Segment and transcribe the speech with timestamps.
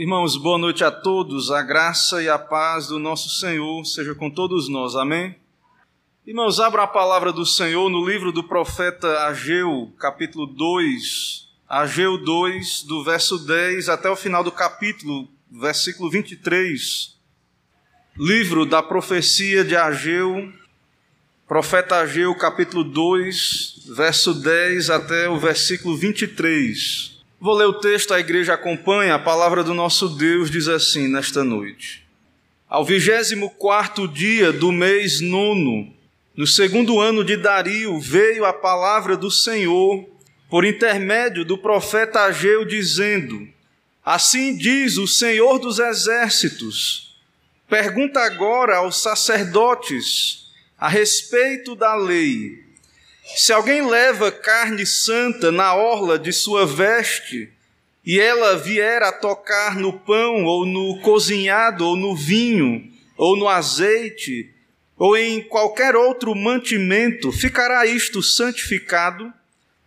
[0.00, 1.50] Irmãos, boa noite a todos.
[1.50, 4.94] A graça e a paz do nosso Senhor seja com todos nós.
[4.94, 5.34] Amém?
[6.24, 11.48] Irmãos, abra a palavra do Senhor no livro do profeta Ageu, capítulo 2.
[11.68, 17.18] Ageu 2, do verso 10 até o final do capítulo, versículo 23.
[18.16, 20.52] Livro da profecia de Ageu,
[21.44, 27.17] profeta Ageu, capítulo 2, verso 10 até o versículo 23.
[27.40, 31.44] Vou ler o texto, a igreja acompanha, a palavra do nosso Deus diz assim nesta
[31.44, 32.04] noite.
[32.68, 35.94] Ao vigésimo quarto dia do mês nono,
[36.36, 40.04] no segundo ano de Dario, veio a palavra do Senhor
[40.50, 43.46] por intermédio do profeta Ageu, dizendo:
[44.04, 47.16] Assim diz o Senhor dos exércitos:
[47.68, 52.67] Pergunta agora aos sacerdotes a respeito da lei
[53.36, 57.52] se alguém leva carne santa na orla de sua veste,
[58.04, 63.46] e ela vier a tocar no pão, ou no cozinhado, ou no vinho, ou no
[63.46, 64.50] azeite,
[64.96, 69.32] ou em qualquer outro mantimento, ficará isto santificado?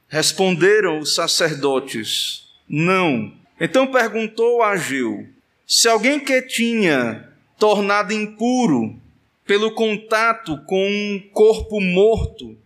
[0.07, 3.33] Responderam os sacerdotes: Não.
[3.59, 5.25] Então perguntou a Ageu:
[5.65, 7.27] Se alguém que tinha
[7.57, 8.99] tornado impuro
[9.45, 12.57] pelo contato com um corpo morto,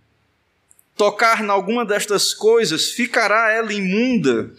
[0.96, 4.52] tocar em alguma destas coisas, ficará ela imunda?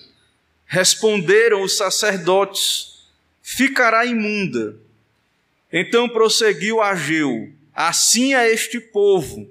[0.66, 3.06] Responderam os sacerdotes:
[3.42, 4.76] ficará imunda.
[5.72, 9.48] Então prosseguiu Ageu: Assim é este povo,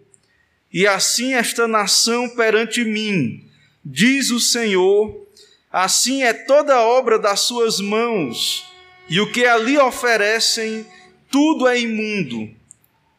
[0.71, 3.49] e assim esta nação perante mim,
[3.83, 5.27] diz o Senhor,
[5.71, 8.65] assim é toda obra das suas mãos,
[9.09, 10.85] e o que ali oferecem,
[11.29, 12.64] tudo é imundo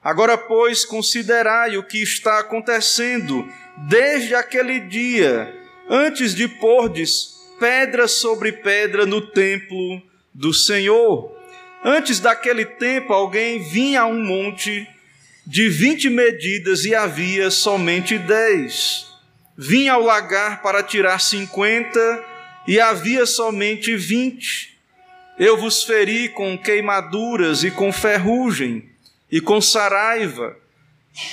[0.06, 3.44] Agora, pois, considerai o que está acontecendo
[3.88, 5.52] desde aquele dia,
[5.90, 10.00] antes de pordes pedra sobre pedra no templo
[10.32, 11.36] do Senhor.
[11.82, 14.88] Antes daquele tempo, alguém vinha a um monte
[15.44, 19.08] de vinte medidas e havia somente dez.
[19.58, 22.24] Vinha ao lagar para tirar cinquenta
[22.68, 24.78] e havia somente vinte.
[25.36, 28.94] Eu vos feri com queimaduras e com ferrugem
[29.30, 30.56] e com saraiva,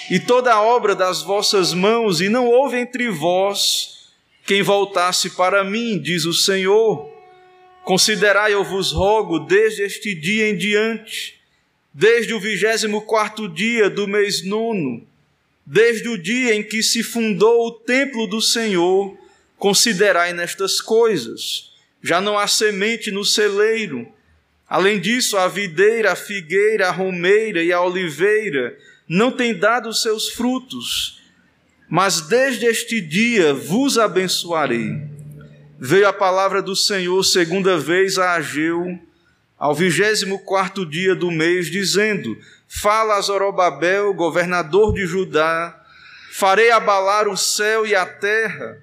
[0.09, 4.11] e toda a obra das vossas mãos, e não houve entre vós
[4.45, 7.11] quem voltasse para mim, diz o Senhor.
[7.83, 11.39] Considerai, eu vos rogo, desde este dia em diante,
[11.93, 15.05] desde o vigésimo quarto dia do mês nono,
[15.65, 19.17] desde o dia em que se fundou o templo do Senhor,
[19.57, 21.71] considerai nestas coisas.
[22.01, 24.11] Já não há semente no celeiro,
[24.67, 30.29] Além disso, a videira, a figueira, a romeira e a oliveira não têm dado seus
[30.29, 31.21] frutos,
[31.89, 35.01] mas desde este dia vos abençoarei.
[35.79, 38.97] Veio a palavra do Senhor segunda vez a Ageu,
[39.59, 42.37] ao vigésimo quarto dia do mês, dizendo:
[42.67, 45.79] Fala a Zorobabel, governador de Judá,
[46.31, 48.77] farei abalar o céu e a terra,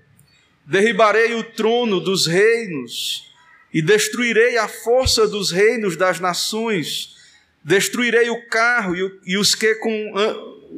[0.64, 3.29] derribarei o trono dos reinos,
[3.72, 7.16] e destruirei a força dos reinos das nações,
[7.64, 8.94] destruirei o carro
[9.25, 10.14] e, os que com,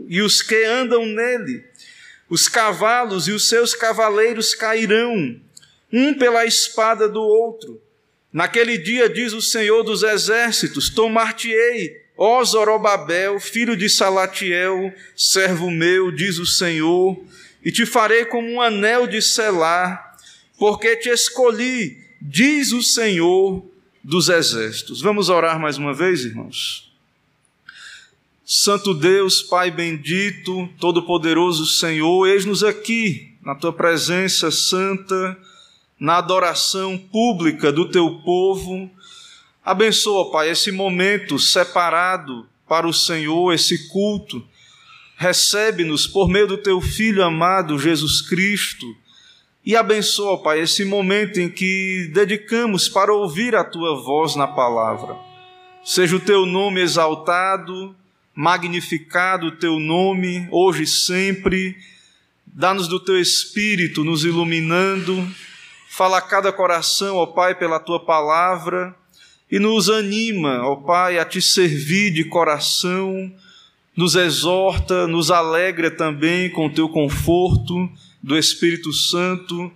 [0.08, 1.64] e os que andam nele,
[2.28, 5.41] os cavalos e os seus cavaleiros cairão,
[5.92, 7.80] um pela espada do outro.
[8.32, 16.10] Naquele dia, diz o Senhor dos Exércitos: Tomar-te-ei, ó Zorobabel, filho de Salatiel, servo meu,
[16.10, 17.22] diz o Senhor,
[17.62, 20.16] e te farei como um anel de selar,
[20.59, 23.65] porque te escolhi diz o Senhor
[24.03, 25.00] dos exércitos.
[25.00, 26.91] Vamos orar mais uma vez, irmãos?
[28.44, 35.37] Santo Deus, Pai bendito, Todo-Poderoso Senhor, eis-nos aqui na tua presença santa,
[35.99, 38.91] na adoração pública do teu povo.
[39.65, 44.44] Abençoa, Pai, esse momento separado para o Senhor, esse culto.
[45.16, 48.87] Recebe-nos por meio do teu Filho amado Jesus Cristo
[49.64, 55.16] e abençoa, Pai, esse momento em que dedicamos para ouvir a tua voz na palavra.
[55.84, 57.94] Seja o teu nome exaltado,
[58.34, 61.76] magnificado o teu nome, hoje e sempre.
[62.44, 65.28] Dá-nos do teu espírito nos iluminando.
[65.88, 68.92] Fala a cada coração, ó Pai, pela tua palavra
[69.48, 73.32] e nos anima, ó Pai, a te servir de coração.
[73.97, 77.88] Nos exorta, nos alegra também com o teu conforto
[78.22, 79.72] do Espírito Santo.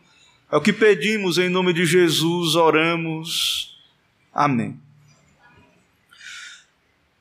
[0.50, 3.76] É o que pedimos em nome de Jesus, oramos.
[4.32, 4.78] Amém.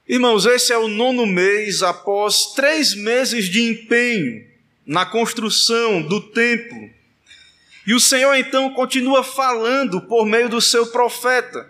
[0.08, 4.46] Irmãos, esse é o nono mês após três meses de empenho
[4.86, 6.90] na construção do templo.
[7.88, 11.68] E o Senhor então continua falando por meio do seu profeta.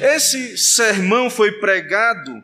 [0.00, 2.42] Esse sermão foi pregado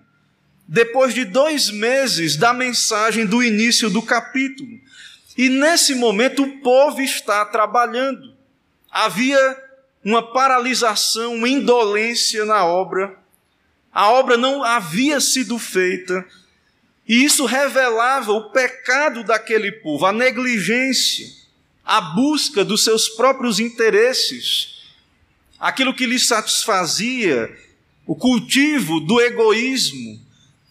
[0.68, 4.78] depois de dois meses da mensagem do início do capítulo.
[5.38, 8.34] E nesse momento o povo está trabalhando.
[8.90, 9.38] Havia
[10.04, 13.16] uma paralisação, uma indolência na obra.
[13.92, 16.26] A obra não havia sido feita.
[17.06, 21.26] E isso revelava o pecado daquele povo, a negligência,
[21.84, 24.90] a busca dos seus próprios interesses,
[25.58, 27.56] aquilo que lhes satisfazia,
[28.04, 30.20] o cultivo do egoísmo,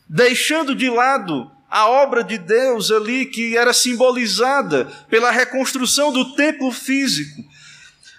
[0.09, 6.71] deixando de lado a obra de Deus ali que era simbolizada pela reconstrução do templo
[6.71, 7.43] físico.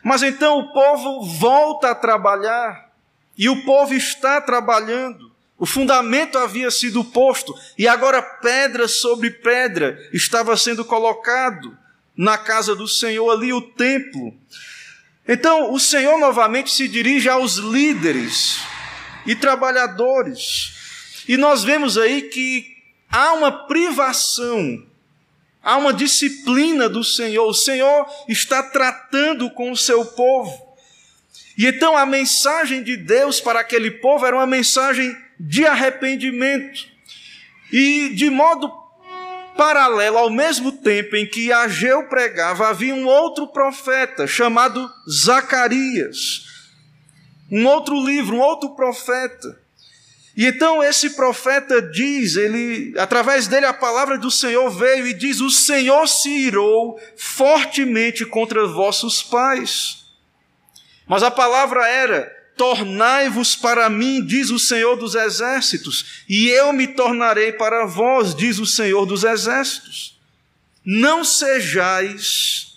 [0.03, 2.89] Mas então o povo volta a trabalhar,
[3.37, 5.31] e o povo está trabalhando.
[5.57, 11.77] O fundamento havia sido posto, e agora pedra sobre pedra estava sendo colocado
[12.17, 14.35] na casa do Senhor, ali o templo.
[15.27, 18.61] Então o Senhor novamente se dirige aos líderes
[19.27, 20.73] e trabalhadores.
[21.29, 22.78] E nós vemos aí que
[23.11, 24.85] há uma privação,
[25.63, 27.47] há uma disciplina do Senhor.
[27.47, 30.69] O Senhor está tratando com o seu povo.
[31.57, 36.87] E então a mensagem de Deus para aquele povo era uma mensagem de arrependimento.
[37.73, 38.73] E de modo
[39.57, 46.47] paralelo, ao mesmo tempo em que Ageu pregava, havia um outro profeta chamado Zacarias.
[47.51, 49.61] Um outro livro, um outro profeta.
[50.39, 55.41] E então esse profeta diz, ele, através dele a palavra do Senhor veio e diz:
[55.41, 60.05] "O Senhor se irou fortemente contra vossos pais".
[61.09, 66.87] Mas a palavra era: "Tornai-vos para mim", diz o Senhor dos exércitos, "e eu me
[66.87, 70.21] tornarei para vós", diz o Senhor dos exércitos.
[70.85, 72.68] Não sejais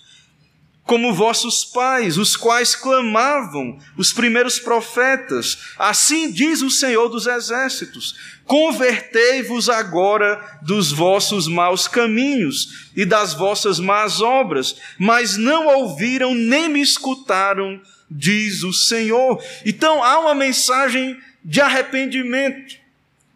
[0.91, 5.57] como vossos pais, os quais clamavam os primeiros profetas.
[5.79, 13.79] Assim diz o Senhor dos Exércitos: Convertei-vos agora dos vossos maus caminhos e das vossas
[13.79, 19.41] más obras, mas não ouviram nem me escutaram, diz o Senhor.
[19.65, 22.75] Então há uma mensagem de arrependimento.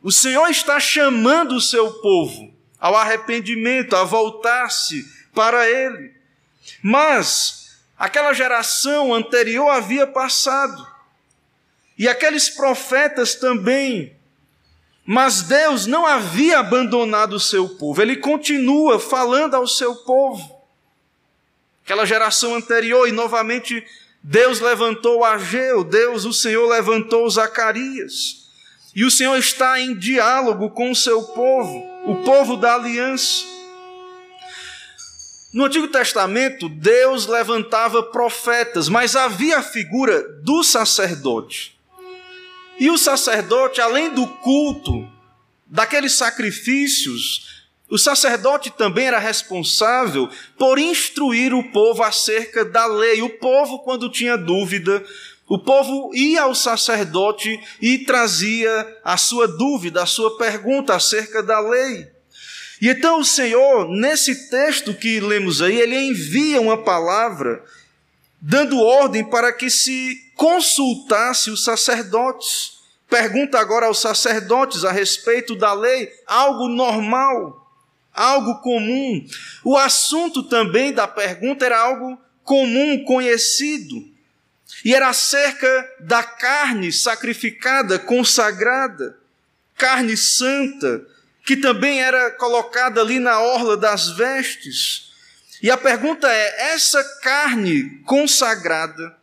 [0.04, 6.15] O Senhor está chamando o seu povo ao arrependimento, a voltar-se para Ele.
[6.88, 10.86] Mas aquela geração anterior havia passado.
[11.98, 14.16] E aqueles profetas também.
[15.04, 20.62] Mas Deus não havia abandonado o seu povo, ele continua falando ao seu povo.
[21.84, 23.84] Aquela geração anterior, e novamente
[24.22, 28.48] Deus levantou Ageu, Deus, o Senhor, levantou Zacarias.
[28.96, 33.56] E o Senhor está em diálogo com o seu povo, o povo da aliança.
[35.56, 41.80] No Antigo Testamento, Deus levantava profetas, mas havia a figura do sacerdote.
[42.78, 45.10] E o sacerdote, além do culto,
[45.66, 53.22] daqueles sacrifícios, o sacerdote também era responsável por instruir o povo acerca da lei.
[53.22, 55.02] O povo, quando tinha dúvida,
[55.48, 61.62] o povo ia ao sacerdote e trazia a sua dúvida, a sua pergunta acerca da
[61.62, 62.14] lei.
[62.82, 67.64] E então o Senhor, nesse texto que lemos aí, ele envia uma palavra
[68.42, 72.80] dando ordem para que se consultasse os sacerdotes.
[73.10, 77.72] Pergunta agora aos sacerdotes a respeito da lei, algo normal,
[78.14, 79.26] algo comum.
[79.64, 83.96] O assunto também da pergunta era algo comum, conhecido.
[84.84, 89.18] E era acerca da carne sacrificada, consagrada,
[89.76, 91.06] carne santa,
[91.46, 95.12] que também era colocada ali na orla das vestes.
[95.62, 99.16] E a pergunta é: essa carne consagrada,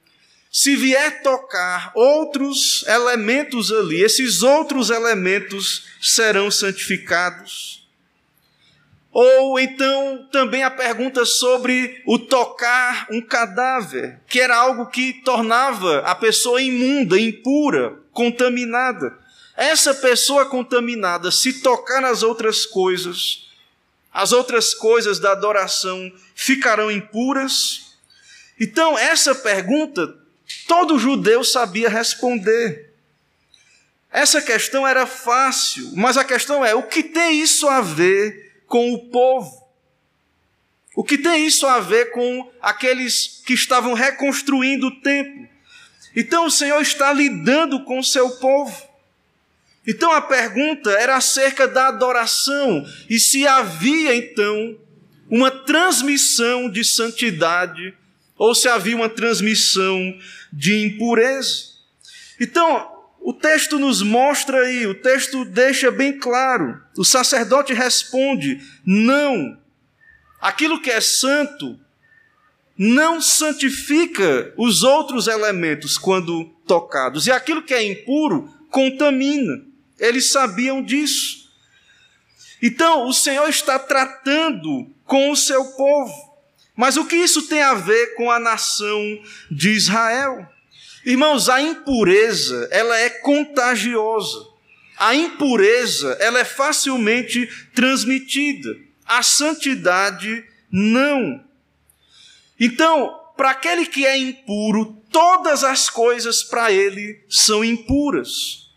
[0.51, 7.83] se vier tocar outros elementos ali, esses outros elementos serão santificados?
[9.11, 15.99] Ou então também a pergunta sobre o tocar um cadáver, que era algo que tornava
[15.99, 19.22] a pessoa imunda, impura, contaminada.
[19.57, 23.51] Essa pessoa contaminada, se tocar nas outras coisas,
[24.13, 27.97] as outras coisas da adoração ficarão impuras?
[28.59, 30.15] Então, essa pergunta,
[30.67, 32.93] todo judeu sabia responder.
[34.11, 38.93] Essa questão era fácil, mas a questão é: o que tem isso a ver com
[38.93, 39.63] o povo?
[40.95, 45.49] O que tem isso a ver com aqueles que estavam reconstruindo o templo?
[46.15, 48.92] Então o Senhor está lidando com o seu povo.
[49.87, 54.79] Então a pergunta era acerca da adoração e se havia então
[55.29, 57.95] uma transmissão de santidade
[58.37, 60.19] ou se havia uma transmissão
[60.53, 61.73] de impureza.
[62.41, 66.81] Então, o texto nos mostra aí, o texto deixa bem claro.
[66.97, 69.57] O sacerdote responde: não.
[70.41, 71.79] Aquilo que é santo
[72.77, 79.72] não santifica os outros elementos quando tocados, e aquilo que é impuro contamina.
[80.03, 81.49] Eles sabiam disso.
[82.61, 86.13] Então, o Senhor está tratando com o seu povo.
[86.75, 89.01] Mas o que isso tem a ver com a nação
[89.49, 90.45] de Israel?
[91.05, 94.45] Irmãos, a impureza, ela é contagiosa.
[94.99, 98.77] A impureza, ela é facilmente transmitida.
[99.07, 101.45] A santidade, não.
[102.59, 108.72] Então, para aquele que é impuro, todas as coisas para ele são impuras.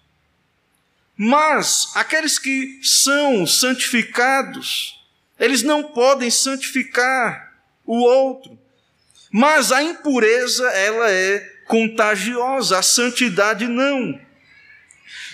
[1.18, 5.00] Mas aqueles que são santificados,
[5.40, 7.54] eles não podem santificar
[7.86, 8.58] o outro.
[9.32, 14.20] Mas a impureza, ela é contagiosa, a santidade não.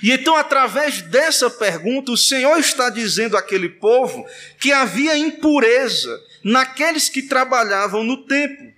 [0.01, 4.25] E então, através dessa pergunta, o Senhor está dizendo àquele povo
[4.59, 8.71] que havia impureza naqueles que trabalhavam no templo.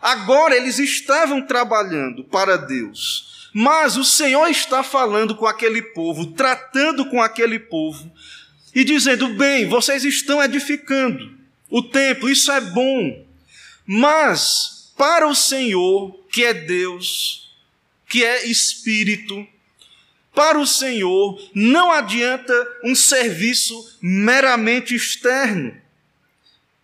[0.00, 7.06] Agora eles estavam trabalhando para Deus, mas o Senhor está falando com aquele povo, tratando
[7.06, 8.12] com aquele povo
[8.74, 11.32] e dizendo: bem, vocês estão edificando
[11.70, 13.24] o templo, isso é bom,
[13.86, 17.50] mas para o Senhor que é Deus,
[18.06, 19.46] que é Espírito,
[20.34, 22.52] para o Senhor não adianta
[22.84, 25.74] um serviço meramente externo.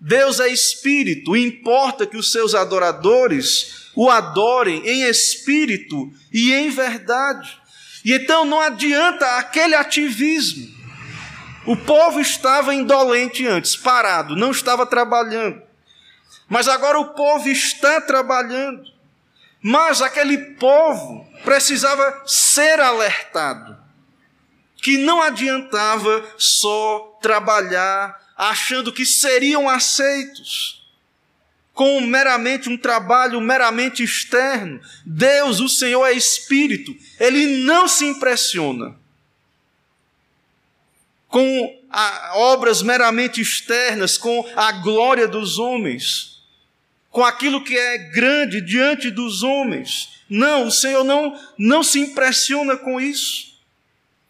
[0.00, 7.60] Deus é Espírito, importa que os seus adoradores o adorem em espírito e em verdade.
[8.04, 10.72] E então não adianta aquele ativismo.
[11.64, 15.62] O povo estava indolente antes, parado, não estava trabalhando.
[16.48, 18.90] Mas agora o povo está trabalhando.
[19.62, 23.80] Mas aquele povo precisava ser alertado
[24.82, 30.81] que não adiantava só trabalhar achando que seriam aceitos
[31.72, 34.80] com meramente um trabalho meramente externo.
[35.04, 38.96] Deus, o Senhor é espírito, ele não se impressiona
[41.28, 41.80] com
[42.34, 46.32] obras meramente externas, com a glória dos homens
[47.12, 50.08] com aquilo que é grande diante dos homens.
[50.28, 53.52] Não, o Senhor não, não se impressiona com isso.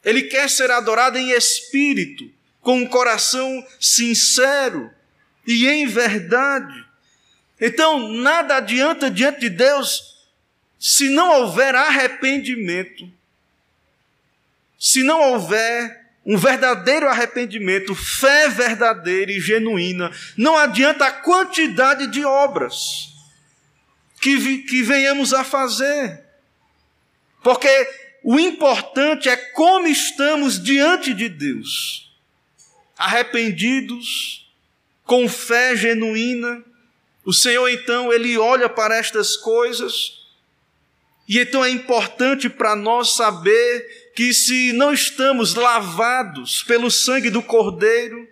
[0.04, 2.28] Ele quer ser adorado em espírito,
[2.60, 4.90] com um coração sincero
[5.46, 6.84] e em verdade.
[7.64, 10.16] Então, nada adianta diante de Deus
[10.80, 13.08] se não houver arrependimento,
[14.76, 20.10] se não houver um verdadeiro arrependimento, fé verdadeira e genuína.
[20.36, 23.12] Não adianta a quantidade de obras
[24.20, 26.20] que, que venhamos a fazer,
[27.44, 27.68] porque
[28.24, 32.12] o importante é como estamos diante de Deus,
[32.98, 34.52] arrependidos,
[35.04, 36.71] com fé genuína.
[37.24, 40.22] O Senhor então, ele olha para estas coisas,
[41.28, 47.42] e então é importante para nós saber que se não estamos lavados pelo sangue do
[47.42, 48.28] Cordeiro,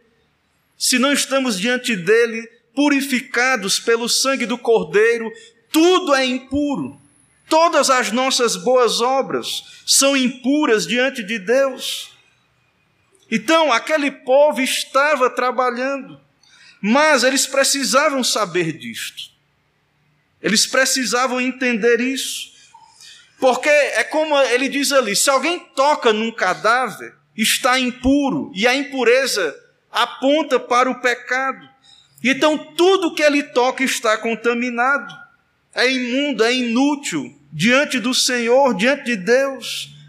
[0.77, 5.31] se não estamos diante dele purificados pelo sangue do Cordeiro,
[5.73, 7.01] tudo é impuro.
[7.49, 12.13] Todas as nossas boas obras são impuras diante de Deus.
[13.31, 16.21] Então, aquele povo estava trabalhando,
[16.81, 19.31] mas eles precisavam saber disto.
[20.43, 22.51] Eles precisavam entender isso.
[23.39, 28.75] Porque é como ele diz ali: se alguém toca num cadáver, está impuro, e a
[28.75, 29.55] impureza
[29.91, 31.69] aponta para o pecado.
[32.23, 35.13] Então tudo que ele toca está contaminado,
[35.75, 40.00] é imundo, é inútil diante do Senhor, diante de Deus.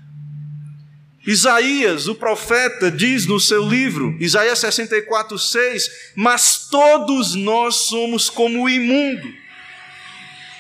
[1.26, 8.64] Isaías, o profeta, diz no seu livro, Isaías 64, 6: Mas todos nós somos como
[8.64, 9.32] o imundo,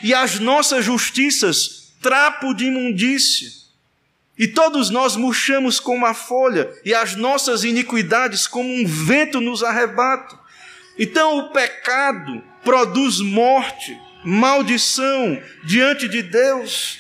[0.04, 3.50] e as nossas justiças trapo de imundícia.
[4.38, 9.64] E todos nós murchamos como uma folha, e as nossas iniquidades como um vento nos
[9.64, 10.40] arrebatam.
[10.98, 17.00] Então o pecado produz morte, maldição diante de Deus.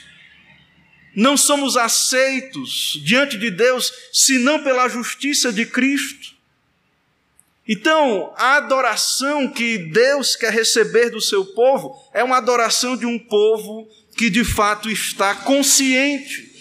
[1.15, 6.35] Não somos aceitos diante de Deus senão pela justiça de Cristo.
[7.67, 13.19] Então, a adoração que Deus quer receber do seu povo é uma adoração de um
[13.19, 13.87] povo
[14.17, 16.51] que de fato está consciente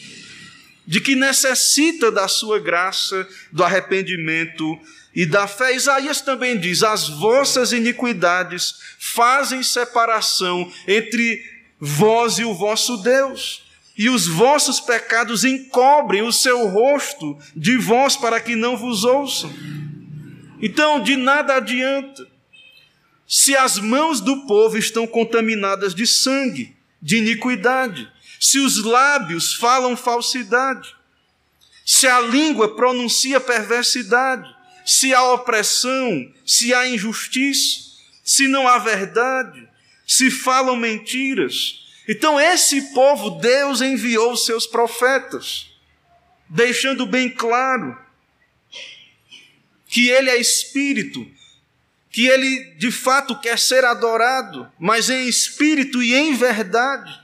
[0.91, 4.77] de que necessita da sua graça, do arrependimento
[5.15, 5.73] e da fé.
[5.73, 11.41] Isaías também diz: As vossas iniquidades fazem separação entre
[11.79, 13.70] vós e o vosso Deus.
[14.01, 19.53] E os vossos pecados encobrem o seu rosto de vós para que não vos ouçam.
[20.59, 22.27] Então, de nada adianta
[23.29, 29.95] se as mãos do povo estão contaminadas de sangue, de iniquidade, se os lábios falam
[29.95, 30.97] falsidade,
[31.85, 34.49] se a língua pronuncia perversidade,
[34.83, 37.83] se há opressão, se há injustiça,
[38.25, 39.69] se não há verdade,
[40.07, 41.90] se falam mentiras.
[42.11, 45.71] Então, esse povo, Deus enviou os seus profetas,
[46.49, 47.97] deixando bem claro
[49.87, 51.25] que Ele é Espírito,
[52.11, 57.19] que Ele de fato quer ser adorado, mas em espírito e em verdade.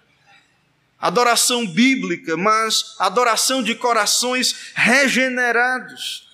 [0.98, 6.26] Adoração bíblica, mas adoração de corações regenerados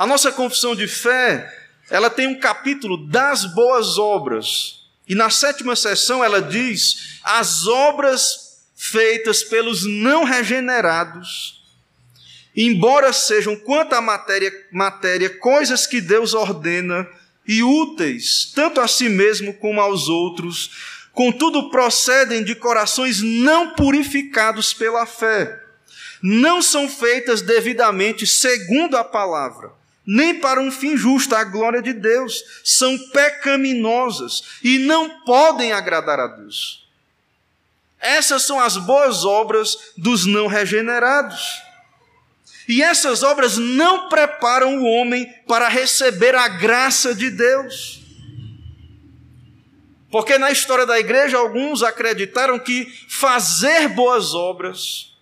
[0.00, 1.54] a nossa confissão de fé,
[1.90, 4.79] ela tem um capítulo das boas obras.
[5.10, 11.60] E na sétima sessão ela diz: as obras feitas pelos não regenerados,
[12.56, 17.08] embora sejam quanto à matéria, matéria coisas que Deus ordena
[17.44, 20.70] e úteis, tanto a si mesmo como aos outros,
[21.12, 25.60] contudo procedem de corações não purificados pela fé,
[26.22, 29.79] não são feitas devidamente segundo a palavra
[30.12, 32.42] nem para um fim justo, a glória de Deus.
[32.64, 36.84] São pecaminosas e não podem agradar a Deus.
[38.00, 41.62] Essas são as boas obras dos não regenerados.
[42.66, 48.00] E essas obras não preparam o homem para receber a graça de Deus.
[50.10, 55.16] Porque na história da igreja, alguns acreditaram que fazer boas obras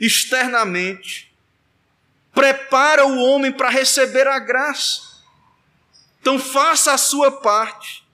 [0.00, 1.25] externamente
[2.36, 5.00] prepara o homem para receber a graça.
[6.20, 8.04] Então faça a sua parte,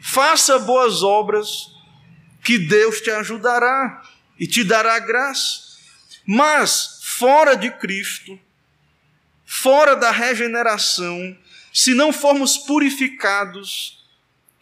[0.00, 1.70] faça boas obras,
[2.42, 4.02] que Deus te ajudará
[4.40, 5.60] e te dará graça.
[6.26, 8.40] Mas fora de Cristo,
[9.44, 11.36] fora da regeneração,
[11.74, 14.02] se não formos purificados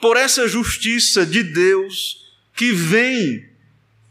[0.01, 3.50] por essa justiça de Deus que vem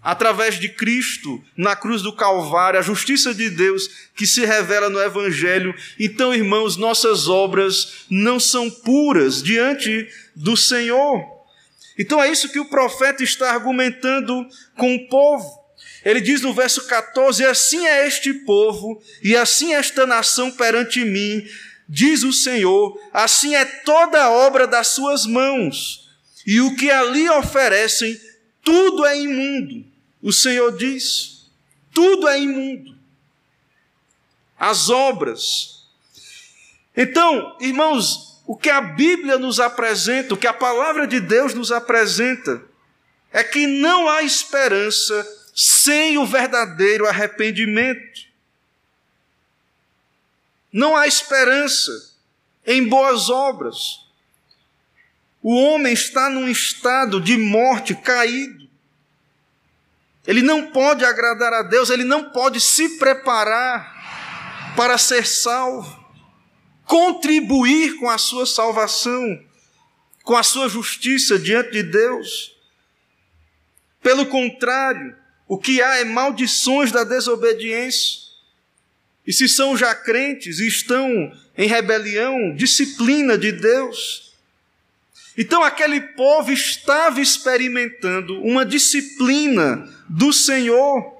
[0.09, 4.99] através de Cristo na cruz do Calvário, a justiça de Deus que se revela no
[4.99, 5.71] Evangelho.
[5.99, 11.23] Então, irmãos, nossas obras não são puras diante do Senhor.
[11.95, 15.47] Então, é isso que o profeta está argumentando com o povo.
[16.03, 21.05] Ele diz no verso 14: Assim é este povo, e assim é esta nação perante
[21.05, 21.45] mim,
[21.87, 26.09] diz o Senhor, assim é toda a obra das suas mãos,
[26.47, 28.19] e o que ali oferecem,
[28.63, 29.88] tudo é imundo
[30.21, 31.49] o Senhor diz:
[31.93, 32.97] tudo é imundo.
[34.57, 35.85] As obras.
[36.95, 41.71] Então, irmãos, o que a Bíblia nos apresenta, o que a palavra de Deus nos
[41.71, 42.61] apresenta,
[43.31, 48.27] é que não há esperança sem o verdadeiro arrependimento.
[50.71, 51.91] Não há esperança
[52.65, 54.05] em boas obras.
[55.41, 58.58] O homem está num estado de morte caído.
[60.27, 65.97] Ele não pode agradar a Deus, ele não pode se preparar para ser salvo,
[66.85, 69.43] contribuir com a sua salvação,
[70.23, 72.55] com a sua justiça diante de Deus.
[74.01, 75.15] Pelo contrário,
[75.47, 78.29] o que há é maldições da desobediência.
[79.25, 81.09] E se são já crentes e estão
[81.57, 84.28] em rebelião, disciplina de Deus.
[85.39, 91.17] Então aquele povo estava experimentando uma disciplina do Senhor.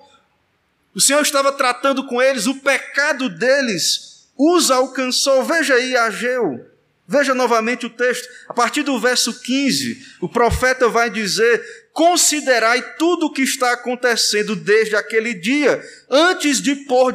[0.94, 5.46] O Senhor estava tratando com eles, o pecado deles os alcançou.
[5.46, 6.70] Veja aí Ageu,
[7.08, 8.28] veja novamente o texto.
[8.50, 14.54] A partir do verso 15, o profeta vai dizer: Considerai tudo o que está acontecendo
[14.54, 17.14] desde aquele dia, antes de pôr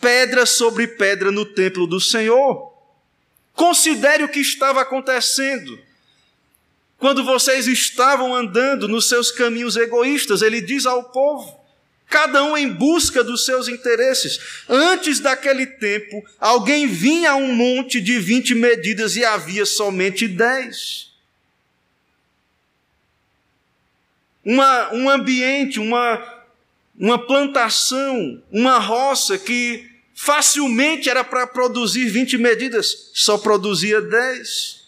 [0.00, 2.74] pedra sobre pedra no templo do Senhor.
[3.54, 5.89] Considere o que estava acontecendo
[7.00, 11.58] quando vocês estavam andando nos seus caminhos egoístas, ele diz ao povo,
[12.06, 14.38] cada um em busca dos seus interesses.
[14.68, 21.08] Antes daquele tempo, alguém vinha a um monte de 20 medidas e havia somente 10.
[24.44, 26.44] Uma, um ambiente, uma,
[26.98, 34.79] uma plantação, uma roça que facilmente era para produzir 20 medidas, só produzia 10.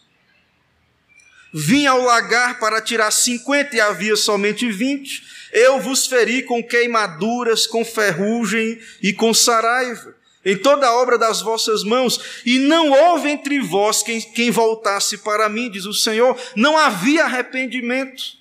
[1.52, 5.22] Vim ao lagar para tirar cinquenta e havia somente vinte.
[5.52, 11.42] Eu vos feri com queimaduras, com ferrugem e com saraiva, em toda a obra das
[11.42, 16.40] vossas mãos, e não houve entre vós quem, quem voltasse para mim, diz o Senhor.
[16.56, 18.40] Não havia arrependimento.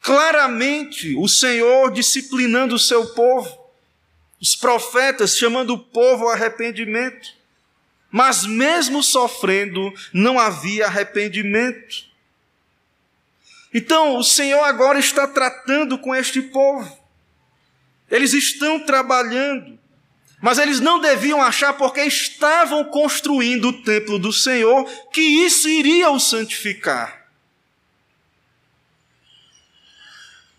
[0.00, 3.58] claramente o Senhor disciplinando o seu povo,
[4.40, 7.37] os profetas chamando o povo ao arrependimento.
[8.10, 12.06] Mas mesmo sofrendo, não havia arrependimento.
[13.72, 16.98] Então, o Senhor agora está tratando com este povo.
[18.10, 19.78] Eles estão trabalhando,
[20.40, 26.10] mas eles não deviam achar, porque estavam construindo o templo do Senhor, que isso iria
[26.10, 27.26] os santificar.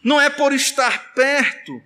[0.03, 1.81] Não é por estar perto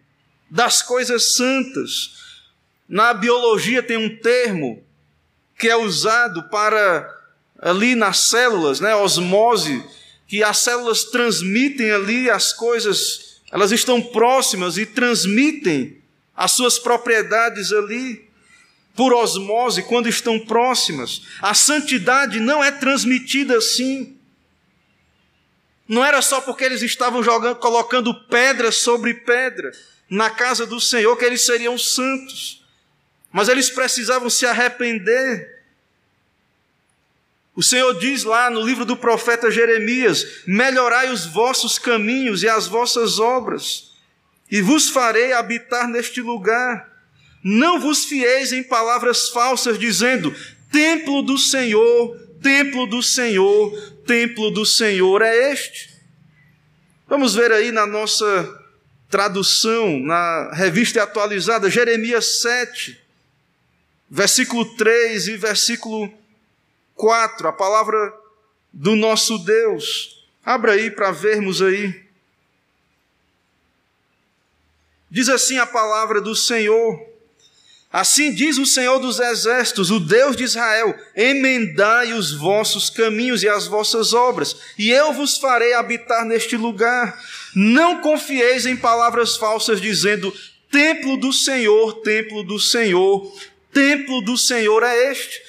[0.49, 2.43] das coisas santas.
[2.87, 4.83] Na biologia tem um termo
[5.63, 7.09] que é usado para
[7.57, 9.81] ali nas células, né, osmose,
[10.27, 16.03] que as células transmitem ali as coisas, elas estão próximas e transmitem
[16.35, 18.29] as suas propriedades ali
[18.93, 21.21] por osmose quando estão próximas.
[21.41, 24.17] A santidade não é transmitida assim.
[25.87, 29.71] Não era só porque eles estavam jogando, colocando pedra sobre pedra
[30.09, 32.61] na casa do Senhor que eles seriam santos.
[33.31, 35.52] Mas eles precisavam se arrepender.
[37.55, 42.67] O Senhor diz lá no livro do profeta Jeremias: Melhorai os vossos caminhos e as
[42.67, 43.91] vossas obras,
[44.49, 46.91] e vos farei habitar neste lugar.
[47.43, 50.33] Não vos fieis em palavras falsas, dizendo:
[50.71, 53.71] Templo do Senhor, templo do Senhor,
[54.05, 55.93] templo do Senhor é este.
[57.07, 58.61] Vamos ver aí na nossa
[59.09, 62.99] tradução, na revista atualizada, Jeremias 7,
[64.09, 66.11] versículo 3 e versículo
[66.95, 68.13] 4, a palavra
[68.71, 70.25] do nosso Deus.
[70.43, 72.03] Abra aí para vermos aí.
[75.09, 77.13] Diz assim a palavra do Senhor.
[77.93, 83.47] Assim diz o Senhor dos Exércitos, o Deus de Israel: emendai os vossos caminhos e
[83.47, 87.23] as vossas obras, e eu vos farei habitar neste lugar.
[87.55, 90.33] Não confieis em palavras falsas, dizendo:
[90.71, 93.31] Templo do Senhor, templo do Senhor,
[93.71, 95.39] templo do Senhor é este.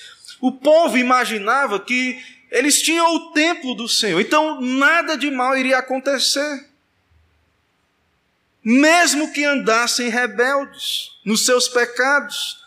[0.44, 5.78] O povo imaginava que eles tinham o templo do Senhor, então nada de mal iria
[5.78, 6.74] acontecer
[8.64, 12.64] mesmo que andassem rebeldes nos seus pecados,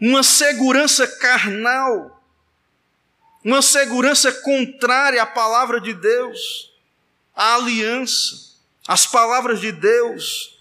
[0.00, 2.24] uma segurança carnal,
[3.44, 6.72] uma segurança contrária à palavra de Deus,
[7.36, 8.54] à aliança,
[8.88, 10.58] às palavras de Deus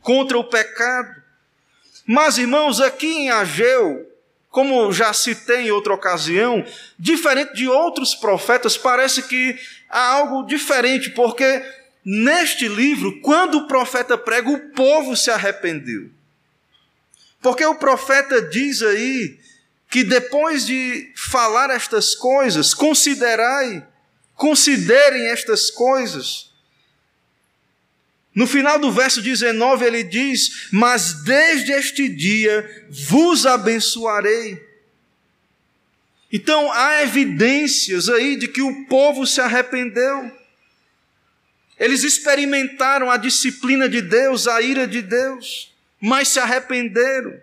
[0.00, 1.22] contra o pecado.
[2.04, 4.12] Mas, irmãos, aqui em Ageu,
[4.54, 6.64] como já citei em outra ocasião,
[6.98, 9.58] diferente de outros profetas, parece que
[9.90, 11.62] há algo diferente, porque
[12.04, 16.10] Neste livro, quando o profeta prega, o povo se arrependeu.
[17.40, 19.38] Porque o profeta diz aí
[19.90, 23.86] que depois de falar estas coisas, considerai,
[24.34, 26.52] considerem estas coisas.
[28.34, 34.60] No final do verso 19 ele diz: Mas desde este dia vos abençoarei.
[36.32, 40.32] Então há evidências aí de que o povo se arrependeu.
[41.78, 47.40] Eles experimentaram a disciplina de Deus, a ira de Deus, mas se arrependeram.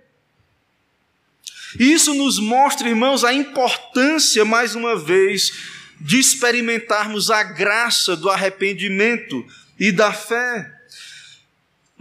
[1.80, 5.54] E isso nos mostra, irmãos, a importância, mais uma vez,
[6.02, 9.46] de experimentarmos a graça do arrependimento
[9.80, 10.81] e da fé.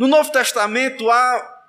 [0.00, 1.62] No Novo Testamento há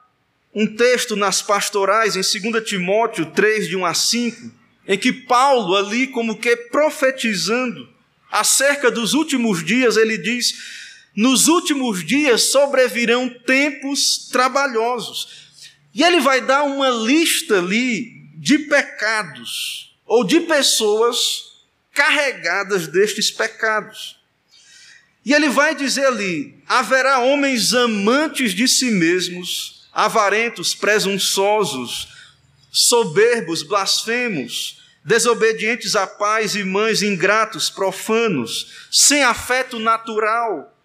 [0.56, 4.52] um texto nas pastorais, em 2 Timóteo 3, de 1 a 5,
[4.88, 7.90] em que Paulo, ali como que profetizando,
[8.32, 10.54] acerca dos últimos dias, ele diz:
[11.14, 15.52] nos últimos dias sobrevirão tempos trabalhosos.
[15.94, 21.20] E ele vai dar uma lista ali de pecados ou de pessoas
[21.94, 24.21] carregadas destes pecados.
[25.24, 32.08] E ele vai dizer ali: haverá homens amantes de si mesmos, avarentos, presunçosos,
[32.72, 40.76] soberbos, blasfemos, desobedientes a pais e mães, ingratos, profanos, sem afeto natural,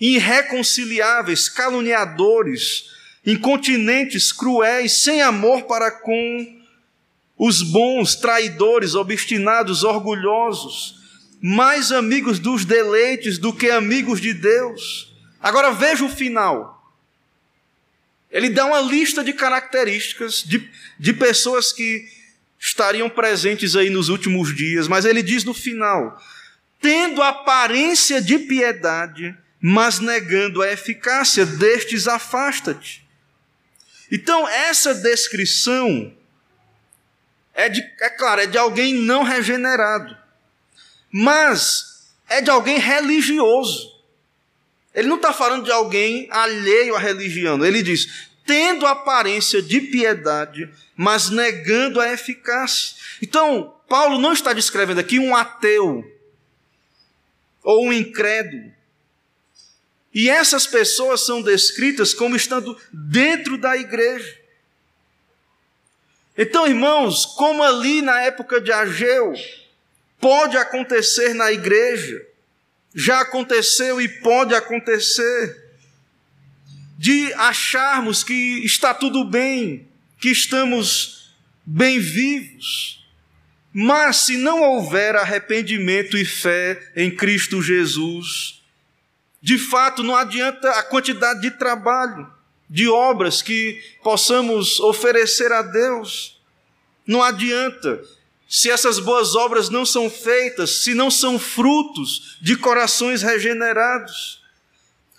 [0.00, 2.90] irreconciliáveis, caluniadores,
[3.26, 6.60] incontinentes, cruéis, sem amor para com
[7.36, 11.03] os bons, traidores, obstinados, orgulhosos,
[11.46, 15.14] mais amigos dos deleites do que amigos de Deus.
[15.38, 16.90] Agora veja o final.
[18.30, 20.66] Ele dá uma lista de características de,
[20.98, 22.08] de pessoas que
[22.58, 26.18] estariam presentes aí nos últimos dias, mas ele diz no final:
[26.80, 33.06] tendo aparência de piedade, mas negando a eficácia destes, afasta-te.
[34.10, 36.10] Então, essa descrição
[37.52, 40.23] é, de, é claro, é de alguém não regenerado,
[41.16, 43.94] mas é de alguém religioso.
[44.92, 47.64] Ele não está falando de alguém alheio à religião.
[47.64, 52.96] Ele diz: tendo aparência de piedade, mas negando a eficácia.
[53.22, 56.04] Então, Paulo não está descrevendo aqui um ateu
[57.62, 58.72] ou um incrédulo.
[60.12, 64.36] E essas pessoas são descritas como estando dentro da igreja.
[66.36, 69.32] Então, irmãos, como ali na época de Ageu,
[70.24, 72.26] pode acontecer na igreja,
[72.94, 75.62] já aconteceu e pode acontecer,
[76.96, 79.86] de acharmos que está tudo bem,
[80.18, 81.34] que estamos
[81.66, 83.06] bem vivos,
[83.70, 88.62] mas se não houver arrependimento e fé em Cristo Jesus,
[89.42, 92.32] de fato, não adianta a quantidade de trabalho,
[92.70, 96.40] de obras que possamos oferecer a Deus.
[97.06, 98.00] Não adianta.
[98.48, 104.42] Se essas boas obras não são feitas, se não são frutos de corações regenerados.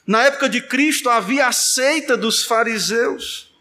[0.05, 3.53] Na época de Cristo havia a seita dos fariseus.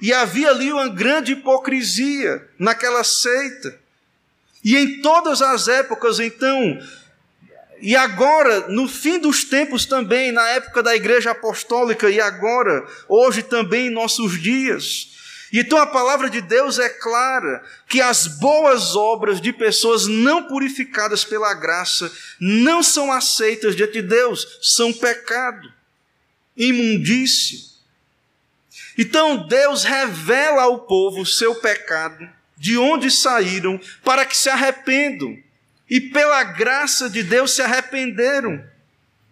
[0.00, 3.78] E havia ali uma grande hipocrisia naquela seita.
[4.62, 6.78] E em todas as épocas, então,
[7.80, 13.42] e agora, no fim dos tempos também, na época da igreja apostólica, e agora, hoje
[13.42, 15.10] também em nossos dias.
[15.58, 21.24] Então a palavra de Deus é clara que as boas obras de pessoas não purificadas
[21.24, 25.72] pela graça não são aceitas diante de Deus, são pecado,
[26.54, 27.58] imundício.
[28.98, 35.38] Então Deus revela ao povo seu pecado, de onde saíram, para que se arrependam
[35.88, 38.62] e pela graça de Deus se arrependeram.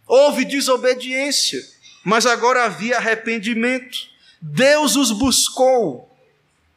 [0.06, 1.60] Houve desobediência,
[2.02, 3.98] mas agora havia arrependimento.
[4.40, 6.13] Deus os buscou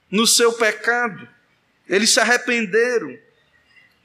[0.09, 1.27] no seu pecado,
[1.87, 3.17] eles se arrependeram.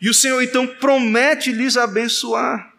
[0.00, 2.72] E o Senhor então promete lhes abençoar.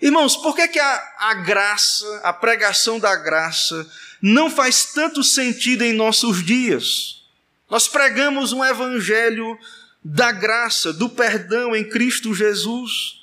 [0.00, 3.88] Irmãos, por que, que a, a graça, a pregação da graça,
[4.20, 7.24] não faz tanto sentido em nossos dias?
[7.70, 9.58] Nós pregamos um evangelho
[10.04, 13.22] da graça, do perdão em Cristo Jesus.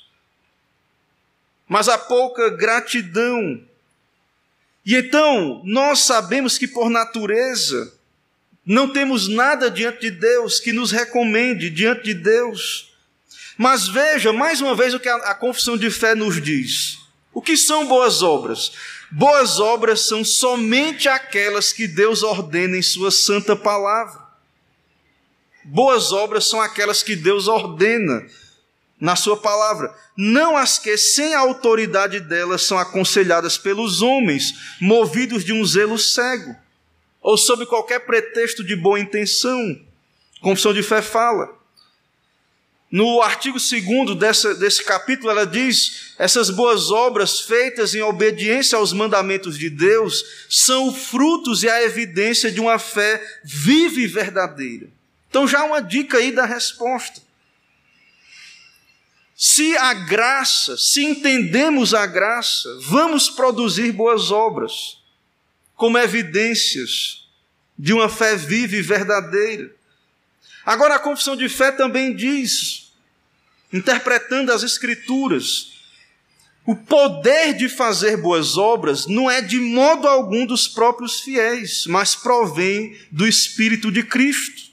[1.66, 3.62] Mas há pouca gratidão.
[4.84, 7.93] E então, nós sabemos que por natureza,
[8.66, 12.92] não temos nada diante de Deus que nos recomende diante de Deus.
[13.58, 16.98] Mas veja mais uma vez o que a, a confissão de fé nos diz.
[17.32, 18.72] O que são boas obras?
[19.10, 24.22] Boas obras são somente aquelas que Deus ordena em Sua santa palavra.
[25.64, 28.26] Boas obras são aquelas que Deus ordena
[29.00, 35.44] na Sua palavra, não as que, sem a autoridade delas, são aconselhadas pelos homens, movidos
[35.44, 36.56] de um zelo cego,
[37.24, 39.80] ou sob qualquer pretexto de boa intenção.
[40.42, 41.58] Confissão de fé fala.
[42.90, 49.58] No artigo 2 desse, capítulo, ela diz: essas boas obras feitas em obediência aos mandamentos
[49.58, 54.88] de Deus são frutos e a evidência de uma fé viva e verdadeira.
[55.30, 57.22] Então, já uma dica aí da resposta.
[59.34, 65.02] Se a graça, se entendemos a graça, vamos produzir boas obras,
[65.74, 67.26] como evidências
[67.78, 69.74] de uma fé viva e verdadeira.
[70.64, 72.92] Agora, a confissão de fé também diz,
[73.72, 75.72] interpretando as Escrituras,
[76.66, 82.14] o poder de fazer boas obras não é de modo algum dos próprios fiéis, mas
[82.14, 84.72] provém do Espírito de Cristo.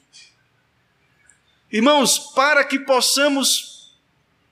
[1.69, 3.91] Irmãos, para que possamos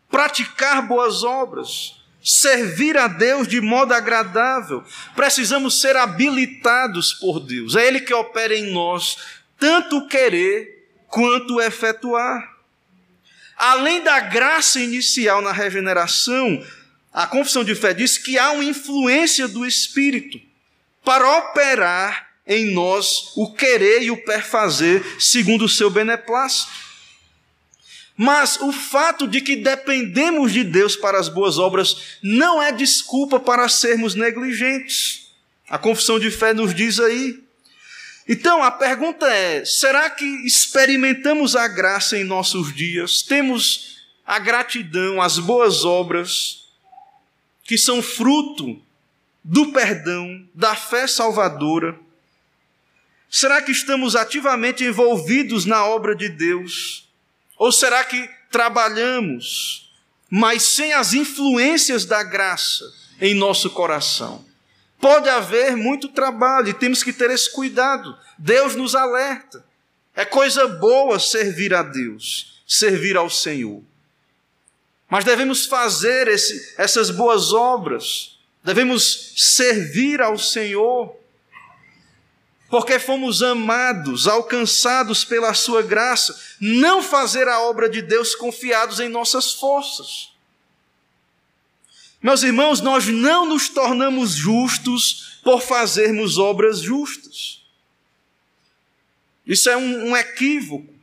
[0.10, 4.84] praticar boas obras, servir a Deus de modo agradável,
[5.16, 7.76] precisamos ser habilitados por Deus.
[7.76, 9.18] É Ele que opera em nós,
[9.58, 12.58] tanto querer quanto efetuar.
[13.58, 16.66] Além da graça inicial na regeneração,
[17.12, 20.40] a confissão de fé diz que há uma influência do Espírito
[21.04, 26.72] para operar em nós o querer e o perfazer segundo o seu beneplácito.
[28.22, 33.40] Mas o fato de que dependemos de Deus para as boas obras não é desculpa
[33.40, 35.32] para sermos negligentes.
[35.70, 37.42] A confissão de fé nos diz aí.
[38.28, 43.22] Então a pergunta é: será que experimentamos a graça em nossos dias?
[43.22, 46.66] Temos a gratidão, as boas obras,
[47.64, 48.82] que são fruto
[49.42, 51.98] do perdão, da fé salvadora?
[53.30, 57.09] Será que estamos ativamente envolvidos na obra de Deus?
[57.60, 59.94] Ou será que trabalhamos,
[60.28, 62.92] mas sem as influências da graça
[63.22, 64.44] em nosso coração?
[65.00, 68.18] Pode haver muito trabalho e temos que ter esse cuidado.
[68.38, 69.64] Deus nos alerta.
[70.16, 73.84] É coisa boa servir a Deus, servir ao Senhor.
[75.08, 81.16] Mas devemos fazer esse, essas boas obras devemos servir ao Senhor,
[82.70, 89.10] porque fomos amados, alcançados pela Sua graça, não fazer a obra de Deus confiados em
[89.10, 90.30] nossas forças.
[92.22, 97.64] Meus irmãos, nós não nos tornamos justos por fazermos obras justas.
[99.48, 100.94] Isso é um, um equívoco.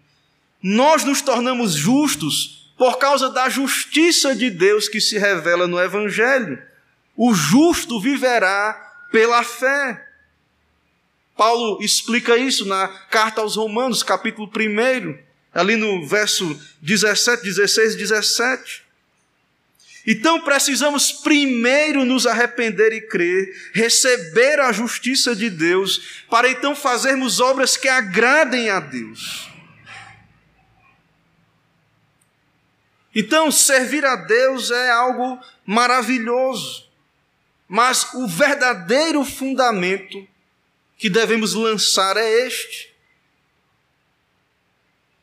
[0.62, 6.62] Nós nos tornamos justos por causa da justiça de Deus que se revela no Evangelho.
[7.16, 8.74] O justo viverá
[9.10, 10.05] pela fé.
[11.36, 15.18] Paulo explica isso na carta aos Romanos, capítulo 1,
[15.52, 18.86] ali no verso 17, 16 e 17.
[20.06, 27.40] Então precisamos primeiro nos arrepender e crer, receber a justiça de Deus, para então fazermos
[27.40, 29.50] obras que agradem a Deus.
[33.18, 36.86] Então, servir a Deus é algo maravilhoso,
[37.66, 40.28] mas o verdadeiro fundamento
[40.96, 42.94] que devemos lançar é este.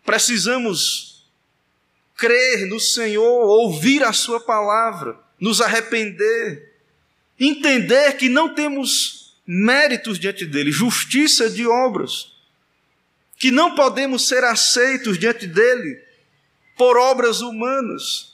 [0.05, 1.25] Precisamos
[2.15, 6.73] crer no Senhor, ouvir a Sua palavra, nos arrepender,
[7.39, 12.31] entender que não temos méritos diante dele, justiça de obras,
[13.37, 16.01] que não podemos ser aceitos diante dele
[16.77, 18.32] por obras humanas.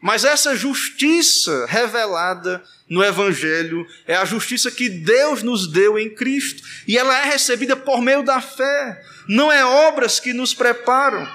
[0.00, 6.62] Mas essa justiça revelada no Evangelho é a justiça que Deus nos deu em Cristo.
[6.86, 9.02] E ela é recebida por meio da fé.
[9.28, 11.26] Não é obras que nos preparam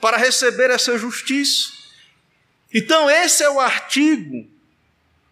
[0.00, 1.72] para receber essa justiça.
[2.72, 4.46] Então, esse é o artigo,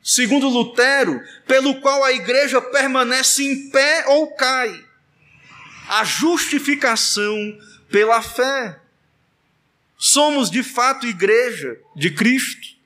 [0.03, 4.85] segundo Lutero, pelo qual a igreja permanece em pé ou cai.
[5.89, 7.37] A justificação
[7.91, 8.81] pela fé.
[9.99, 12.77] Somos de fato igreja de Cristo.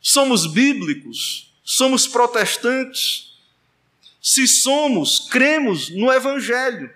[0.00, 3.32] Somos bíblicos, somos protestantes.
[4.20, 6.90] Se somos, cremos no Evangelho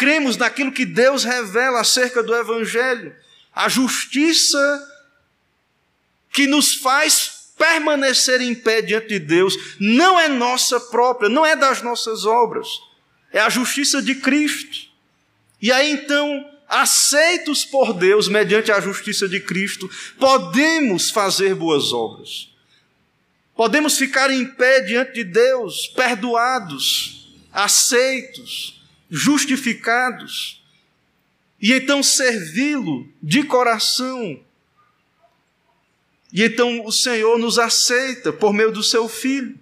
[0.00, 3.14] cremos naquilo que Deus revela acerca do Evangelho,
[3.54, 4.58] a justiça
[6.32, 11.54] que nos faz permanecer em pé diante de Deus, não é nossa própria, não é
[11.54, 12.66] das nossas obras,
[13.30, 14.88] é a justiça de Cristo.
[15.60, 22.48] E aí então, aceitos por Deus mediante a justiça de Cristo, podemos fazer boas obras.
[23.56, 28.80] Podemos ficar em pé diante de Deus, perdoados, aceitos,
[29.10, 30.64] justificados,
[31.60, 34.40] e então servi-lo de coração.
[36.32, 39.58] E então o Senhor nos aceita por meio do seu Filho.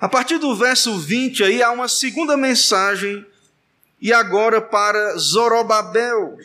[0.00, 3.24] A partir do verso 20 aí há uma segunda mensagem,
[4.02, 6.36] e agora para Zorobabel.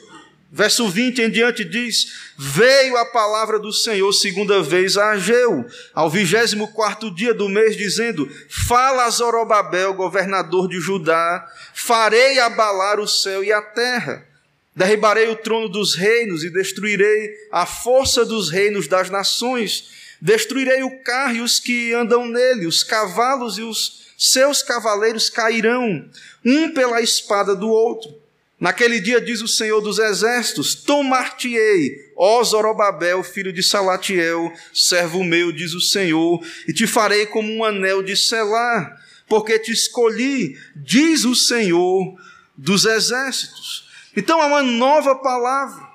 [0.50, 6.10] Verso 20 em diante diz: Veio a palavra do Senhor segunda vez a Ageu, ao
[6.10, 13.08] vigésimo quarto dia do mês, dizendo: Fala a Zorobabel, governador de Judá, farei abalar o
[13.08, 14.26] céu e a terra.
[14.74, 20.16] Derribarei o trono dos reinos e destruirei a força dos reinos das nações.
[20.22, 26.10] Destruirei o carro e os que andam nele, os cavalos e os seus cavaleiros cairão,
[26.48, 28.18] um pela espada do outro
[28.60, 35.52] Naquele dia, diz o Senhor dos Exércitos: Tomar-te-ei, ó Zorobabel, filho de Salatiel, servo meu,
[35.52, 41.24] diz o Senhor, e te farei como um anel de selar, porque te escolhi, diz
[41.24, 42.20] o Senhor
[42.56, 43.88] dos Exércitos.
[44.16, 45.88] Então há uma nova palavra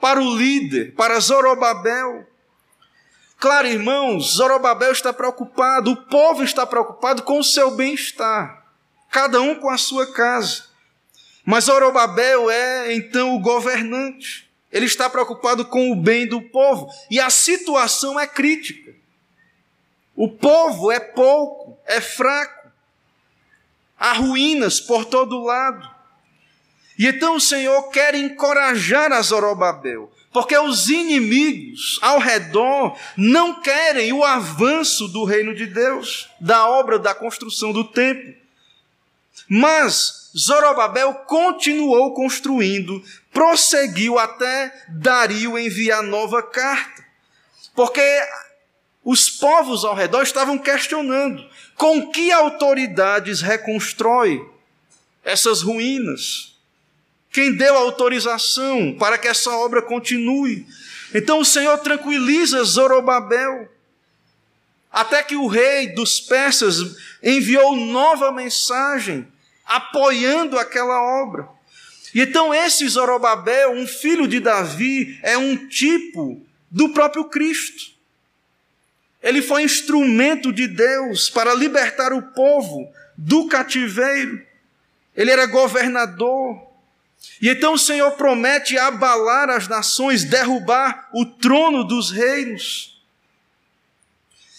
[0.00, 2.26] para o líder, para Zorobabel.
[3.38, 8.57] Claro, irmãos, Zorobabel está preocupado, o povo está preocupado com o seu bem-estar,
[9.10, 10.64] cada um com a sua casa.
[11.44, 14.48] Mas Zorobabel é então o governante.
[14.70, 18.94] Ele está preocupado com o bem do povo e a situação é crítica.
[20.14, 22.68] O povo é pouco, é fraco.
[23.98, 25.88] Há ruínas por todo lado.
[26.98, 34.12] E então o Senhor quer encorajar a Zorobabel, porque os inimigos ao redor não querem
[34.12, 38.34] o avanço do reino de Deus, da obra da construção do templo.
[39.48, 47.04] Mas Zorobabel continuou construindo, prosseguiu até Dario enviar nova carta.
[47.74, 48.02] Porque
[49.02, 54.44] os povos ao redor estavam questionando com que autoridades reconstrói
[55.24, 56.56] essas ruínas?
[57.30, 60.66] Quem deu autorização para que essa obra continue?
[61.14, 63.70] Então o Senhor tranquiliza Zorobabel,
[64.90, 69.26] até que o rei dos persas enviou nova mensagem
[69.68, 71.48] apoiando aquela obra.
[72.14, 77.92] E então esse Zorobabel, um filho de Davi, é um tipo do próprio Cristo.
[79.22, 84.40] Ele foi instrumento de Deus para libertar o povo do cativeiro.
[85.14, 86.66] Ele era governador.
[87.42, 92.96] E então o Senhor promete abalar as nações, derrubar o trono dos reinos.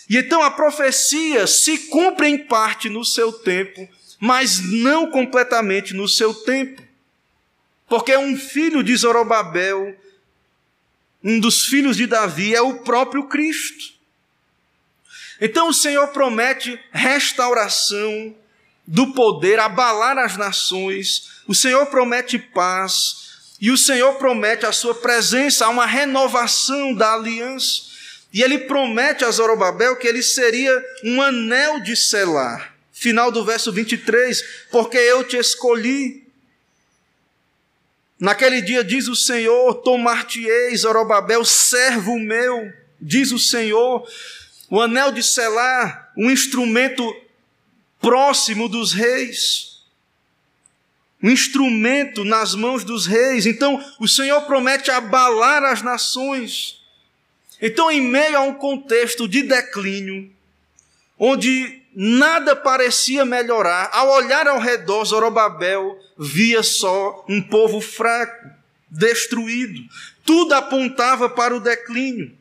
[0.10, 3.88] E então a profecia se cumpre em parte no seu tempo,
[4.20, 6.82] mas não completamente no seu tempo.
[7.88, 9.97] Porque um filho de Zorobabel,
[11.24, 13.93] um dos filhos de Davi, é o próprio Cristo.
[15.41, 18.36] Então o Senhor promete restauração
[18.86, 23.30] do poder, abalar as nações, o Senhor promete paz,
[23.61, 27.89] e o Senhor promete a sua presença, uma renovação da aliança.
[28.32, 30.72] E ele promete a Zorobabel que ele seria
[31.03, 32.68] um anel de selar.
[33.00, 36.28] Final do verso 23, porque eu te escolhi.
[38.20, 42.70] Naquele dia diz o Senhor: Tomar-te-ei, Zorobabel, servo meu,
[43.00, 44.06] diz o Senhor.
[44.70, 47.02] O anel de selar, um instrumento
[48.02, 49.82] próximo dos reis,
[51.24, 53.45] um instrumento nas mãos dos reis.
[53.45, 56.82] Então, o Senhor promete abalar as nações.
[57.62, 60.30] Então, em meio a um contexto de declínio,
[61.18, 68.50] onde nada parecia melhorar, ao olhar ao redor, Zorobabel via só um povo fraco,
[68.89, 69.82] destruído.
[70.24, 72.34] Tudo apontava para o declínio.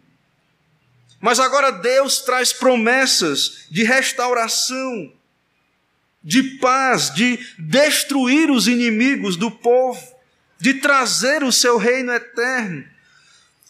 [1.20, 5.12] Mas agora Deus traz promessas de restauração,
[6.22, 10.00] de paz, de destruir os inimigos do povo,
[10.60, 12.84] de trazer o seu reino eterno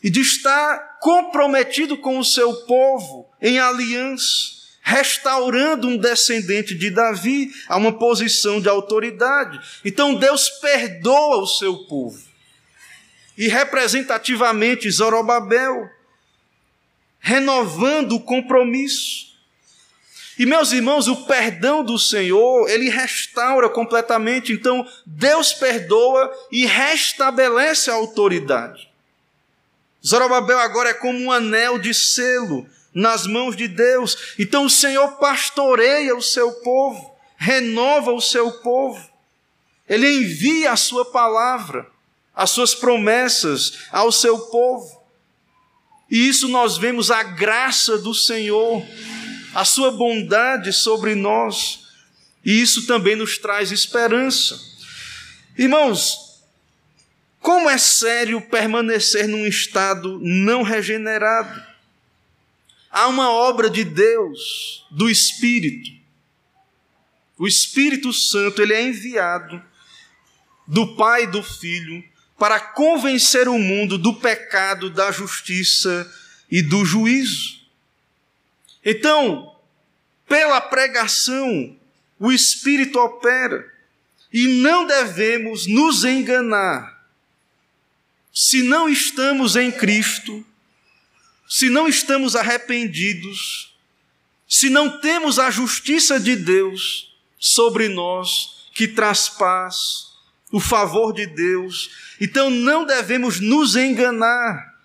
[0.05, 4.58] e de estar comprometido com o seu povo em aliança
[4.89, 9.61] restaurando um descendente de Davi a uma posição de autoridade.
[9.85, 12.19] Então Deus perdoa o seu povo.
[13.37, 15.91] E representativamente Zorobabel,
[17.21, 19.29] renovando o compromisso.
[20.39, 24.53] E meus irmãos, o perdão do Senhor, ele restaura completamente.
[24.53, 28.89] Então, Deus perdoa e restabelece a autoridade.
[30.05, 32.67] Zorobabel agora é como um anel de selo
[32.99, 34.35] nas mãos de Deus.
[34.37, 39.09] Então o Senhor pastoreia o seu povo, renova o seu povo.
[39.89, 41.87] Ele envia a sua palavra,
[42.35, 45.01] as suas promessas ao seu povo.
[46.11, 48.85] E isso nós vemos a graça do Senhor,
[49.55, 51.87] a sua bondade sobre nós.
[52.45, 54.59] E isso também nos traz esperança.
[55.57, 56.43] Irmãos,
[57.41, 61.68] como é sério permanecer num estado não regenerado?
[62.91, 65.91] Há uma obra de Deus, do Espírito.
[67.37, 69.63] O Espírito Santo, ele é enviado
[70.67, 72.03] do Pai e do Filho
[72.39, 76.11] para convencer o mundo do pecado, da justiça
[76.51, 77.59] e do juízo.
[78.85, 79.57] Então,
[80.27, 81.77] pela pregação,
[82.19, 83.73] o Espírito opera
[84.33, 86.99] e não devemos nos enganar.
[88.33, 90.45] Se não estamos em Cristo,
[91.49, 93.75] se não estamos arrependidos,
[94.47, 100.09] se não temos a justiça de Deus sobre nós, que traz paz,
[100.53, 101.91] o favor de Deus,
[102.21, 104.77] então não devemos nos enganar.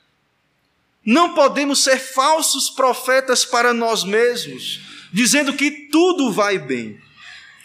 [1.05, 6.99] Não podemos ser falsos profetas para nós mesmos, dizendo que tudo vai bem,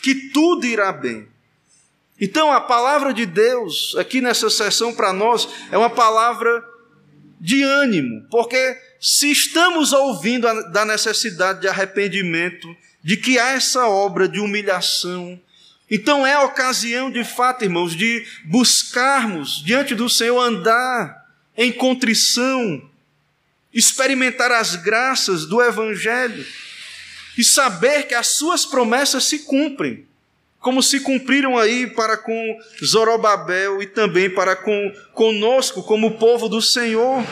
[0.02, 1.28] que tudo irá bem.
[2.20, 6.64] Então, a palavra de Deus, aqui nessa sessão para nós, é uma palavra
[7.40, 13.86] de ânimo, porque se estamos ouvindo a, da necessidade de arrependimento, de que há essa
[13.86, 15.40] obra de humilhação,
[15.90, 21.26] então é a ocasião de fato, irmãos, de buscarmos diante do Senhor andar
[21.56, 22.82] em contrição,
[23.72, 26.44] experimentar as graças do Evangelho
[27.36, 30.06] e saber que as suas promessas se cumprem,
[30.60, 36.60] como se cumpriram aí para com Zorobabel e também para com conosco como povo do
[36.60, 37.24] Senhor.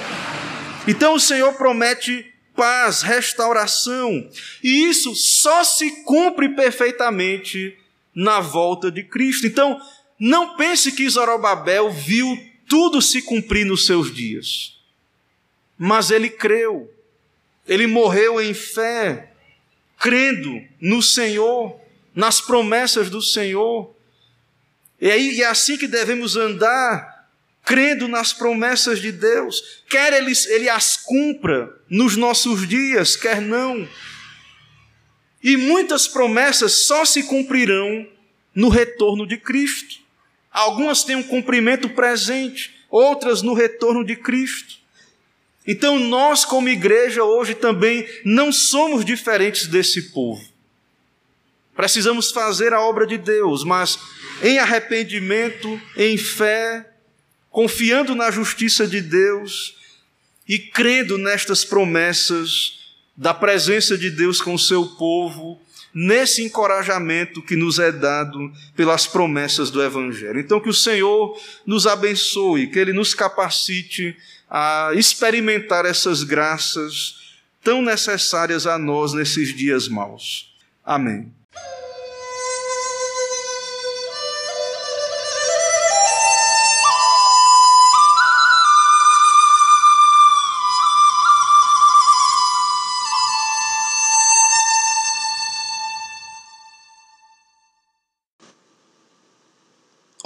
[0.86, 4.28] Então o Senhor promete paz, restauração,
[4.62, 7.76] e isso só se cumpre perfeitamente
[8.14, 9.46] na volta de Cristo.
[9.46, 9.78] Então,
[10.18, 12.26] não pense que Zorobabel viu
[12.66, 14.80] tudo se cumprir nos seus dias,
[15.76, 16.90] mas ele creu,
[17.68, 19.32] ele morreu em fé,
[19.98, 21.78] crendo no Senhor,
[22.14, 23.94] nas promessas do Senhor.
[24.98, 27.15] E é assim que devemos andar
[27.66, 33.86] crendo nas promessas de Deus, quer ele, ele as cumpra nos nossos dias, quer não.
[35.42, 38.06] E muitas promessas só se cumprirão
[38.54, 39.96] no retorno de Cristo.
[40.52, 44.76] Algumas têm um cumprimento presente, outras no retorno de Cristo.
[45.66, 50.42] Então nós, como igreja, hoje também não somos diferentes desse povo.
[51.74, 53.98] Precisamos fazer a obra de Deus, mas
[54.40, 56.92] em arrependimento, em fé,
[57.56, 59.76] confiando na justiça de Deus
[60.46, 65.58] e crendo nestas promessas da presença de Deus com o seu povo,
[65.94, 70.38] nesse encorajamento que nos é dado pelas promessas do Evangelho.
[70.38, 74.14] Então, que o Senhor nos abençoe, que Ele nos capacite
[74.50, 80.54] a experimentar essas graças tão necessárias a nós nesses dias maus.
[80.84, 81.32] Amém.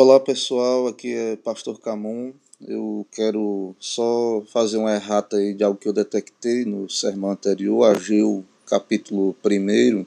[0.03, 2.33] Olá pessoal, aqui é Pastor Camon.
[2.67, 7.85] Eu quero só fazer uma errata aí de algo que eu detectei no sermão anterior,
[7.85, 10.07] Ageu capítulo 1,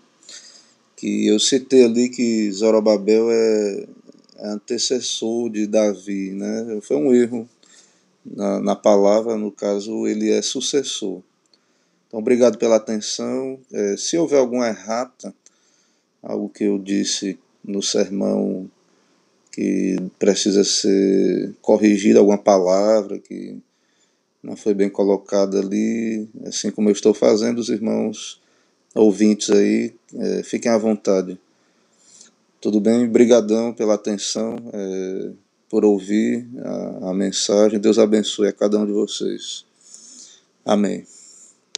[0.97, 3.85] que eu citei ali que Zorobabel é,
[4.39, 6.79] antecessor de Davi, né?
[6.81, 7.47] Foi um erro
[8.25, 11.21] na, na palavra, no caso ele é sucessor.
[12.07, 13.59] Então obrigado pela atenção.
[13.71, 15.31] É, se houver alguma errata,
[16.23, 18.67] algo que eu disse no sermão
[19.53, 23.55] que precisa ser corrigida alguma palavra que
[24.41, 28.41] não foi bem colocada ali, assim como eu estou fazendo, os irmãos
[28.95, 31.39] ouvintes aí, é, fiquem à vontade.
[32.59, 33.07] Tudo bem?
[33.07, 35.31] Brigadão pela atenção, é,
[35.69, 37.79] por ouvir a, a mensagem.
[37.79, 39.65] Deus abençoe a cada um de vocês.
[40.65, 41.05] Amém.